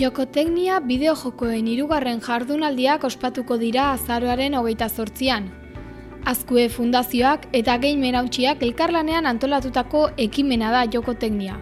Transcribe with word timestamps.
Jokoteknia 0.00 0.78
bideojokoen 0.80 1.66
hirugarren 1.68 2.20
jardunaldiak 2.24 3.02
ospatuko 3.04 3.58
dira 3.60 3.90
azaroaren 3.92 4.54
hogeita 4.56 4.88
zortzian. 4.88 5.50
Azkue 6.32 6.64
fundazioak 6.72 7.44
eta 7.60 7.74
gein 7.82 8.00
merauntxiak 8.00 8.64
elkarlanean 8.64 9.28
antolatutako 9.28 10.06
ekimena 10.16 10.72
da 10.72 10.86
jokoteknia. 10.96 11.58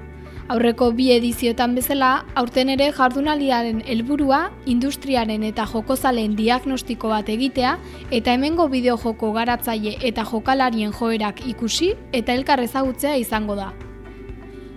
Aurreko 0.46 0.92
bi 0.95 1.10
edizioetan 1.16 1.74
bezala, 1.74 2.12
aurten 2.38 2.70
ere 2.70 2.92
jardunaldiaren 2.95 3.82
helburua 3.82 4.40
industriaren 4.66 5.50
eta 5.50 5.66
jokozaleen 5.74 6.38
diagnostiko 6.38 7.10
bat 7.10 7.34
egitea 7.34 7.77
eta 8.14 8.38
hemengo 8.38 8.70
bideojoko 8.70 9.34
garatzaile 9.42 9.98
eta 10.06 10.22
jokalarien 10.33 10.94
joerak 10.94 11.47
ikusi 11.50 11.97
eta 12.12 12.38
elkar 12.38 12.62
ezagutzea 12.62 13.19
izango 13.27 13.58
da. 13.58 13.72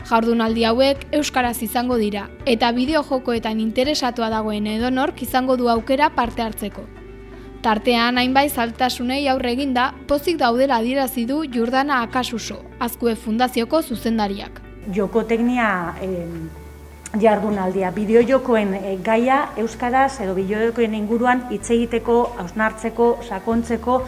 Jardunaldi 0.09 0.65
hauek 0.67 1.05
euskaraz 1.15 1.61
izango 1.63 1.95
dira 1.97 2.25
eta 2.45 2.71
bideojokoetan 2.75 3.61
interesatua 3.63 4.27
dagoen 4.33 4.67
edonork 4.67 5.21
izango 5.23 5.55
du 5.57 5.69
aukera 5.71 6.09
parte 6.15 6.43
hartzeko. 6.43 6.83
Tartean 7.63 8.17
hainbait 8.19 8.51
zaltasunei 8.51 9.21
aurre 9.31 9.53
eginda, 9.55 9.93
pozik 10.07 10.35
daudela 10.41 10.81
adierazi 10.81 11.23
du 11.25 11.45
Jordana 11.53 12.01
Akasuso, 12.03 12.57
Azkue 12.79 13.15
Fundazioko 13.15 13.79
zuzendariak. 13.81 14.59
Jokoteknia 14.91 15.69
eh, 16.03 16.27
jardunaldia 17.21 17.93
bideojokoen 17.95 18.73
eh, 18.81 18.97
gaia 19.05 19.39
euskaraz 19.63 20.19
edo 20.25 20.35
bideojokoen 20.35 20.99
inguruan 20.99 21.45
hitz 21.53 21.69
egiteko, 21.71 22.17
hausnartzeko, 22.43 23.09
sakontzeko 23.29 24.01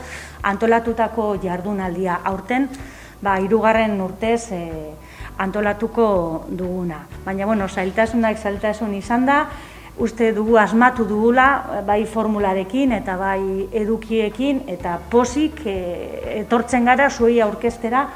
antolatutako 0.43 1.31
jardunaldia 1.43 2.19
aurten, 2.25 2.67
ba 3.23 3.39
hirugarren 3.39 3.95
urtez 4.03 4.51
eh, 4.51 4.91
antolatuko 5.37 6.45
duguna. 6.49 7.05
Baina, 7.25 7.45
bueno, 7.45 7.67
zailtasunak 7.67 8.37
zailtasun 8.37 8.93
izan 8.93 9.25
da, 9.25 9.39
uste 9.97 10.31
dugu 10.35 10.57
asmatu 10.59 11.05
dugula, 11.07 11.81
bai 11.87 12.03
formularekin 12.05 12.91
eta 12.97 13.15
bai 13.17 13.67
edukiekin, 13.71 14.63
eta 14.67 14.99
posik 15.11 15.61
e, 15.65 15.75
etortzen 16.41 16.85
gara 16.85 17.09
zuei 17.09 17.39
aurkestera, 17.41 18.07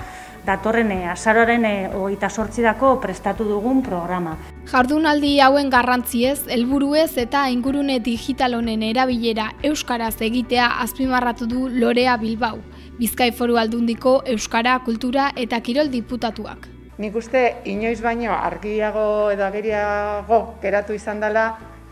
datorren 0.45 0.91
eh, 0.91 1.05
azaroren 1.11 1.65
e, 1.65 1.73
hogeita 1.93 2.29
sortzidako 2.29 2.95
prestatu 3.03 3.45
dugun 3.47 3.83
programa. 3.85 4.35
Jardunaldi 4.69 5.35
hauen 5.43 5.69
garrantziez, 5.69 6.47
helburuez 6.47 7.11
eta 7.21 7.47
ingurune 7.53 7.99
digital 7.99 8.57
honen 8.59 8.83
erabilera 8.85 9.51
euskaraz 9.63 10.15
egitea 10.25 10.71
azpimarratu 10.85 11.47
du 11.49 11.67
Lorea 11.69 12.17
Bilbao, 12.17 12.59
Bizkai 12.99 13.31
Foru 13.31 13.57
Aldundiko 13.57 14.19
Euskara, 14.25 14.79
Kultura 14.85 15.31
eta 15.35 15.61
Kirol 15.61 15.91
Diputatuak. 15.91 16.78
Nik 16.99 17.15
uste 17.15 17.41
inoiz 17.71 18.01
baino 18.03 18.33
argiago 18.35 19.31
edo 19.31 19.45
ageriago 19.45 20.39
geratu 20.59 20.93
izan 20.97 21.21
dela 21.23 21.43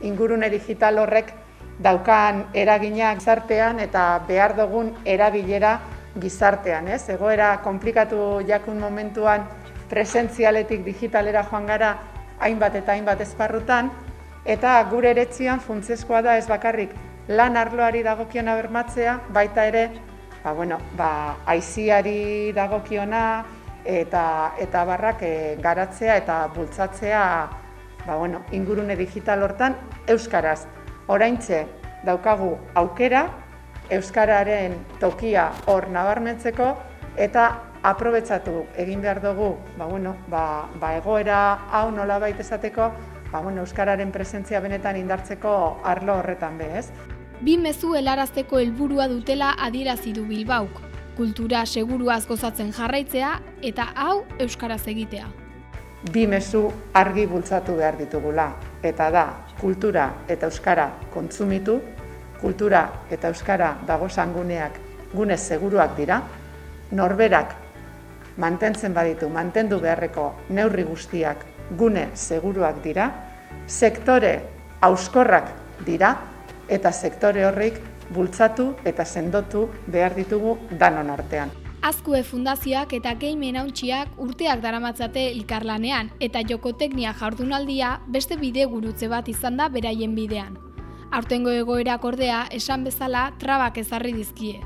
ingurune 0.04 0.50
digital 0.52 1.00
horrek 1.00 1.30
daukan 1.80 2.42
eraginak 2.54 3.22
gizartean 3.22 3.80
eta 3.80 4.02
behar 4.28 4.58
dugun 4.58 4.90
erabilera 5.06 5.78
gizartean, 6.20 6.90
ez? 6.92 7.08
Egoera 7.14 7.54
komplikatu 7.64 8.42
jakun 8.50 8.82
momentuan 8.84 9.46
presentzialetik 9.88 10.84
digitalera 10.84 11.46
joan 11.48 11.72
gara 11.72 11.94
hainbat 12.44 12.76
eta 12.76 12.92
hainbat 12.92 13.24
esparrutan 13.24 13.94
eta 14.44 14.74
gure 14.92 15.14
eretzian 15.16 15.64
funtsezkoa 15.64 16.22
da 16.22 16.36
ez 16.36 16.50
bakarrik 16.52 16.92
lan 17.28 17.56
arloari 17.56 18.04
dagokiona 18.04 18.56
bermatzea, 18.60 19.22
baita 19.32 19.66
ere, 19.72 19.88
ba 20.44 20.52
bueno, 20.52 20.82
ba 20.98 21.38
aiziari 21.46 22.52
dagokiona, 22.52 23.24
eta 23.88 24.54
eta 24.60 24.84
barrak 24.86 25.24
e, 25.24 25.56
garatzea 25.64 26.18
eta 26.20 26.48
bultzatzea 26.54 27.24
ba, 28.06 28.16
bueno, 28.16 28.44
ingurune 28.52 28.96
digital 28.96 29.44
hortan 29.44 29.76
euskaraz. 30.08 30.68
Oraintze 31.08 31.66
daukagu 32.06 32.58
aukera 32.76 33.28
euskararen 33.90 34.76
tokia 35.00 35.52
hor 35.72 35.88
nabarmentzeko 35.90 36.74
eta 37.16 37.48
aprobetsatu 37.88 38.66
egin 38.76 39.02
behar 39.02 39.22
dugu 39.24 39.56
ba, 39.78 39.86
bueno, 39.86 40.18
ba, 40.28 40.68
ba 40.80 40.96
egoera 40.98 41.40
hau 41.72 41.92
nola 41.92 42.20
baita 42.20 42.44
esateko 42.44 42.92
ba, 43.32 43.40
bueno, 43.40 43.62
euskararen 43.62 44.12
presentzia 44.12 44.60
benetan 44.60 44.98
indartzeko 44.98 45.80
arlo 45.84 46.20
horretan 46.20 46.58
be, 46.58 46.68
ez? 46.80 46.90
Bi 47.40 47.58
mezu 47.58 47.96
helarazteko 47.96 48.60
helburua 48.60 49.08
dutela 49.08 49.54
adierazi 49.62 50.12
du 50.12 50.26
Bilbauk 50.26 50.87
kultura 51.18 51.66
seguruaz 51.66 52.28
gozatzen 52.30 52.70
jarraitzea 52.78 53.32
eta 53.66 53.88
hau 53.96 54.22
euskaraz 54.40 54.84
egitea. 54.88 55.26
Bi 56.14 56.28
mezu 56.30 56.68
argi 56.94 57.26
bultzatu 57.26 57.74
behar 57.80 57.98
ditugula 57.98 58.52
eta 58.86 59.10
da 59.12 59.24
kultura 59.58 60.12
eta 60.30 60.46
euskara 60.46 60.92
kontsumitu, 61.14 61.80
kultura 62.42 62.84
eta 63.10 63.32
euskara 63.34 63.72
dago 63.88 64.10
sanguneak 64.10 64.78
gune 65.16 65.38
seguruak 65.38 65.98
dira, 65.98 66.22
norberak 66.92 67.56
mantentzen 68.38 68.94
baditu, 68.94 69.30
mantendu 69.30 69.82
beharreko 69.82 70.30
neurri 70.54 70.86
guztiak 70.86 71.42
gune 71.80 72.12
seguruak 72.14 72.84
dira, 72.84 73.10
sektore 73.66 74.36
auskorrak 74.86 75.50
dira 75.86 76.14
eta 76.70 76.92
sektore 76.92 77.46
horrik 77.48 77.82
bultzatu 78.14 78.74
eta 78.86 79.06
sendotu 79.06 79.68
behar 79.88 80.16
ditugu 80.16 80.58
danon 80.80 81.10
artean. 81.10 81.50
Azkue 81.82 82.24
fundazioak 82.24 82.94
eta 82.94 83.14
gehi 83.16 83.56
hauntxiak 83.56 84.08
urteak 84.18 84.62
daramatzate 84.62 85.32
elkarlanean 85.32 86.10
eta 86.20 86.42
jokoteknia 86.42 87.14
jardunaldia 87.14 88.00
beste 88.08 88.38
bide 88.38 88.66
gurutze 88.66 89.08
bat 89.08 89.28
izan 89.28 89.58
da 89.58 89.70
beraien 89.70 90.16
bidean. 90.16 90.58
Aurtengo 91.12 91.52
egoerak 91.52 92.04
ordea 92.04 92.48
esan 92.52 92.84
bezala 92.84 93.32
trabak 93.40 93.78
ezarri 93.78 94.12
dizkie. 94.14 94.60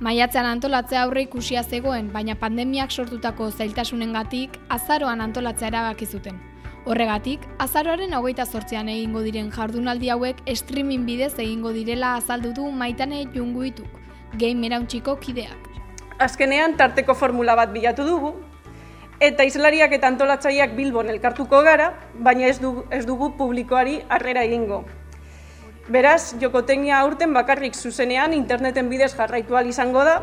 Maiatzean 0.00 0.46
antolatzea 0.46 1.02
aurre 1.02 1.22
ikusia 1.22 1.62
zegoen, 1.62 2.12
baina 2.12 2.34
pandemiak 2.34 2.90
sortutako 2.90 3.50
zailtasunengatik 3.50 4.56
azaroan 4.68 5.20
antolatzea 5.20 5.68
erabaki 5.68 6.06
zuten. 6.06 6.38
Horregatik, 6.88 7.42
azaroaren 7.60 8.14
hogeita 8.16 8.46
sortzean 8.46 8.88
egingo 8.88 9.20
diren 9.20 9.50
jardunaldi 9.52 10.08
hauek 10.14 10.38
streaming 10.56 11.04
bidez 11.04 11.34
egingo 11.34 11.74
direla 11.76 12.14
azaldu 12.16 12.54
du 12.56 12.70
maitane 12.72 13.26
junguituk, 13.34 13.90
game 14.40 14.64
erauntziko 14.66 15.18
kideak. 15.20 15.68
Azkenean, 16.18 16.78
tarteko 16.80 17.14
formula 17.14 17.54
bat 17.58 17.74
bilatu 17.74 18.06
dugu, 18.08 18.32
eta 19.20 19.44
izlariak 19.44 19.92
eta 19.92 20.08
antolatzaileak 20.08 20.72
bilbon 20.78 21.12
elkartuko 21.12 21.60
gara, 21.68 21.92
baina 22.14 22.48
ez 22.48 22.56
dugu, 22.64 22.86
ez 22.90 23.04
dugu 23.04 23.34
publikoari 23.36 24.00
harrera 24.08 24.48
egingo. 24.48 24.86
Beraz, 25.92 26.32
jokoteknia 26.40 27.04
aurten 27.04 27.36
bakarrik 27.36 27.76
zuzenean 27.76 28.32
interneten 28.32 28.88
bidez 28.88 29.12
jarraitu 29.16 29.58
izango 29.68 30.04
da, 30.04 30.20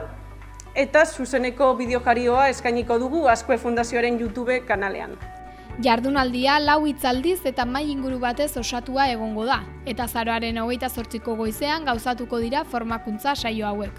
eta 0.74 1.06
zuzeneko 1.06 1.76
bideojarioa 1.76 2.50
eskainiko 2.50 2.98
dugu 2.98 3.28
Azkue 3.28 3.58
Fundazioaren 3.58 4.20
YouTube 4.20 4.64
kanalean. 4.66 5.37
Jardunaldia 5.78 6.56
lau 6.58 6.88
hitzaldiz 6.90 7.44
eta 7.46 7.64
mai 7.70 7.84
inguru 7.92 8.18
batez 8.18 8.56
osatua 8.58 9.12
egongo 9.12 9.44
da, 9.46 9.60
eta 9.86 10.08
zaroaren 10.08 10.58
hogeita 10.58 10.90
zortziko 10.90 11.36
goizean 11.38 11.86
gauzatuko 11.86 12.40
dira 12.42 12.64
formakuntza 12.66 13.36
saio 13.36 13.68
hauek. 13.68 13.92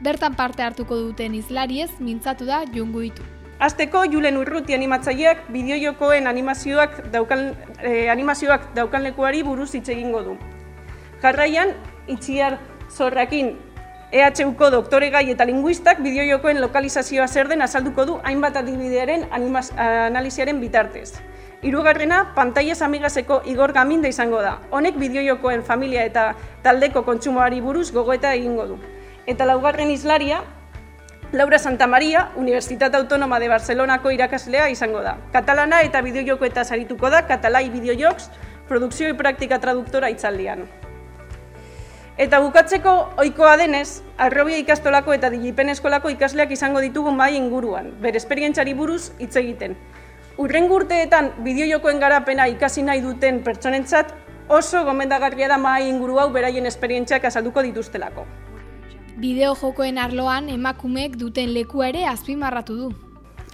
Bertan 0.00 0.38
parte 0.38 0.64
hartuko 0.64 0.96
duten 0.96 1.34
izlariez 1.36 1.90
mintzatu 2.00 2.46
da 2.48 2.62
junguitu. 2.72 3.22
Azteko, 3.60 4.06
Julen 4.08 4.38
Urruti 4.40 4.72
animatzaileak 4.72 5.50
bideojokoen 5.52 6.26
animazioak 6.30 7.10
daukan, 7.12 7.52
eh, 7.82 8.08
animazioak 8.08 8.72
daukan 8.74 9.02
lekuari 9.02 9.42
buruz 9.42 9.74
hitz 9.74 9.88
egingo 9.90 10.22
du. 10.22 10.38
Jarraian, 11.20 11.74
itxiar 12.06 12.58
zorrakin 12.88 13.58
EHUko 14.08 14.70
doktore 14.72 15.10
gai 15.12 15.26
eta 15.28 15.44
linguistak 15.44 15.98
bideojokoen 16.00 16.62
lokalizazioa 16.62 17.26
zer 17.28 17.48
den 17.48 17.60
azalduko 17.60 18.06
du 18.08 18.14
hainbat 18.24 18.56
adibidearen 18.56 19.26
analiziaren 19.76 20.60
bitartez. 20.60 21.20
Hirugarrena, 21.60 22.32
pantailez 22.34 22.80
amigazeko 22.82 23.42
Igor 23.44 23.74
Gaminda 23.76 24.08
izango 24.08 24.40
da. 24.40 24.60
Honek 24.70 24.96
bideojokoen 24.96 25.62
familia 25.62 26.06
eta 26.08 26.30
taldeko 26.62 27.02
kontsumoari 27.04 27.60
buruz 27.60 27.90
gogoeta 27.92 28.32
egingo 28.32 28.66
du. 28.70 28.78
Eta 29.26 29.44
laugarren 29.44 29.90
islaria, 29.90 30.40
Laura 31.32 31.58
Santa 31.58 31.86
Maria, 31.86 32.30
Universitat 32.36 32.94
Autonoma 32.94 33.38
de 33.38 33.48
Barcelonako 33.52 34.10
irakaslea 34.10 34.70
izango 34.72 35.02
da. 35.04 35.18
Katalana 35.32 35.82
eta 35.84 36.00
bideojoko 36.00 36.48
eta 36.48 36.64
sarituko 36.64 37.10
da, 37.12 37.26
katalai 37.28 37.68
bideojoks, 37.68 38.30
produkzio 38.68 39.12
praktika 39.16 39.58
traduktora 39.60 40.08
itzaldian. 40.08 40.64
Eta 42.18 42.40
bukatzeko 42.42 42.92
ohikoa 43.22 43.52
denez, 43.60 44.02
arrobia 44.18 44.58
ikastolako 44.58 45.12
eta 45.14 45.28
digipen 45.30 45.68
eskolako 45.70 46.10
ikasleak 46.10 46.50
izango 46.50 46.80
ditugu 46.82 47.12
mai 47.14 47.36
inguruan, 47.38 47.92
bere 48.02 48.18
esperientzari 48.18 48.72
buruz 48.74 49.12
hitz 49.22 49.36
egiten. 49.38 49.76
Urren 50.42 50.66
gurteetan 50.66 51.28
bideojokoen 51.44 52.00
garapena 52.02 52.48
ikasi 52.50 52.82
nahi 52.82 53.04
duten 53.04 53.38
pertsonentzat 53.46 54.10
oso 54.48 54.82
gomendagarria 54.88 55.46
da 55.52 55.58
mai 55.62 55.84
inguru 55.88 56.18
hau 56.18 56.32
beraien 56.34 56.66
esperientziak 56.66 57.28
azalduko 57.30 57.62
dituztelako. 57.62 58.24
Bideojokoen 59.22 60.02
arloan 60.02 60.48
emakumeek 60.50 61.14
duten 61.20 61.52
lekua 61.54 61.92
ere 61.92 62.02
azpimarratu 62.14 62.80
du. 62.80 62.88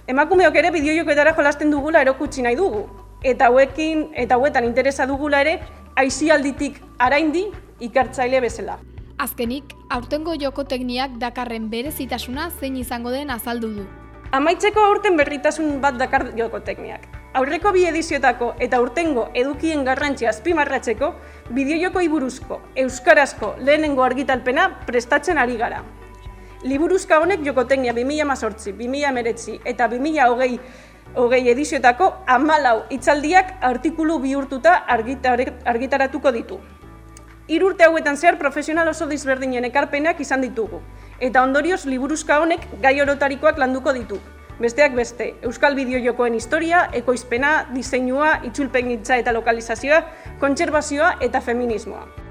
Emakumeok 0.07 0.57
ere 0.63 0.71
bideojokoetara 0.73 1.35
jolasten 1.37 1.69
dugula 1.69 2.01
erokutsi 2.01 2.41
nahi 2.41 2.57
dugu. 2.57 2.87
Eta 3.21 3.51
hauekin 3.51 4.07
eta 4.25 4.39
hauetan 4.41 4.65
interesa 4.65 5.05
dugula 5.05 5.45
ere 5.45 5.59
aizialditik 6.01 6.81
araindi 6.97 7.45
ikartzaile 7.79 8.41
bezala. 8.41 8.79
Azkenik, 9.17 9.75
aurtengo 9.89 10.35
joko 10.39 10.65
tekniak 10.67 11.19
dakarren 11.19 11.69
berezitasuna 11.71 12.49
zein 12.59 12.75
izango 12.77 13.11
den 13.11 13.29
azaldu 13.31 13.69
du. 13.77 13.85
Amaitzeko 14.35 14.81
aurten 14.83 15.15
berritasun 15.15 15.79
bat 15.81 15.95
dakar 15.95 16.31
joko 16.35 16.59
tekniak. 16.59 17.05
Aurreko 17.35 17.71
bi 17.75 17.85
ediziotako 17.87 18.53
eta 18.59 18.81
urtengo 18.83 19.29
edukien 19.33 19.83
garrantzia 19.87 20.29
azpimarratzeko, 20.31 21.13
bideojokoi 21.55 22.07
buruzko, 22.11 22.61
euskarazko 22.83 23.53
lehenengo 23.59 24.03
argitalpena 24.03 24.69
prestatzen 24.87 25.37
ari 25.37 25.55
gara. 25.59 25.83
Liburuzka 26.63 27.19
honek 27.21 27.43
jokoteknia 27.45 27.93
2018, 27.93 28.73
2019 28.79 29.59
eta 29.63 29.87
2020 29.91 30.59
hogei 31.15 31.43
ediziotako 31.51 32.11
amalau 32.27 32.79
itzaldiak 32.89 33.59
artikulu 33.61 34.17
bihurtuta 34.19 34.81
argitaratuko 34.87 36.31
ditu. 36.31 36.59
Irurte 37.47 37.83
hauetan 37.83 38.17
zehar 38.17 38.39
profesional 38.39 38.87
oso 38.89 39.05
disberdinen 39.05 39.67
ekarpenak 39.67 40.21
izan 40.23 40.41
ditugu, 40.41 40.79
eta 41.27 41.43
ondorioz 41.45 41.83
liburuzka 41.85 42.39
honek 42.41 42.65
gai 42.81 42.95
orotarikoak 43.03 43.61
landuko 43.61 43.93
ditu. 43.93 44.17
Besteak 44.57 44.95
beste, 44.97 45.35
Euskal 45.45 45.75
Bideojokoen 45.77 46.33
historia, 46.33 46.87
ekoizpena, 47.03 47.53
diseinua, 47.75 48.39
itzulpengitza 48.49 49.21
eta 49.21 49.35
lokalizazioa, 49.35 50.01
kontserbazioa 50.41 51.17
eta 51.21 51.41
feminismoa. 51.41 52.24